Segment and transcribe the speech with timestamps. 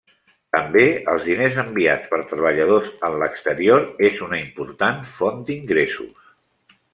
[0.55, 6.27] També els diners enviats per treballadors en l'exterior és una important font d'ingressos.